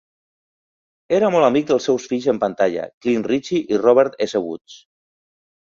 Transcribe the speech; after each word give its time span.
Era 1.17 1.29
molt 1.35 1.47
amic 1.49 1.67
dels 1.71 1.85
seus 1.89 2.09
fills 2.13 2.27
en 2.35 2.41
pantalla, 2.45 2.87
Clint 3.07 3.29
Ritchie 3.33 3.63
i 3.77 3.81
Robert 3.87 4.21
S. 4.31 4.47
Woods. 4.49 4.83